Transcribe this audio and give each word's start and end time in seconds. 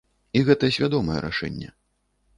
І 0.39 0.41
гэта 0.47 0.69
свядомае 0.77 1.19
рашэнне. 1.29 1.69